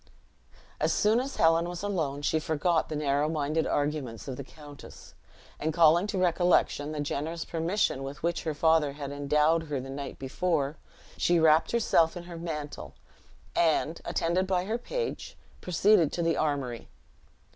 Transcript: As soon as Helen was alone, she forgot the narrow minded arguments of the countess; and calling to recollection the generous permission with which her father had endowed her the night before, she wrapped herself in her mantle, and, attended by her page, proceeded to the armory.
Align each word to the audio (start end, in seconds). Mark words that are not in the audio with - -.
As 0.79 0.91
soon 0.91 1.19
as 1.19 1.35
Helen 1.35 1.69
was 1.69 1.83
alone, 1.83 2.23
she 2.23 2.39
forgot 2.39 2.89
the 2.89 2.95
narrow 2.95 3.29
minded 3.29 3.67
arguments 3.67 4.27
of 4.27 4.35
the 4.35 4.43
countess; 4.43 5.13
and 5.59 5.71
calling 5.71 6.07
to 6.07 6.17
recollection 6.17 6.91
the 6.91 6.99
generous 6.99 7.45
permission 7.45 8.01
with 8.01 8.23
which 8.23 8.41
her 8.41 8.55
father 8.55 8.93
had 8.93 9.11
endowed 9.11 9.65
her 9.67 9.79
the 9.79 9.91
night 9.91 10.17
before, 10.17 10.77
she 11.17 11.39
wrapped 11.39 11.69
herself 11.71 12.17
in 12.17 12.23
her 12.23 12.37
mantle, 12.39 12.95
and, 13.55 14.01
attended 14.03 14.47
by 14.47 14.65
her 14.65 14.79
page, 14.79 15.37
proceeded 15.61 16.11
to 16.13 16.23
the 16.23 16.35
armory. 16.35 16.89